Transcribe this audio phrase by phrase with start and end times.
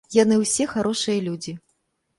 [0.15, 1.57] Яны ўсе харошыя людзі.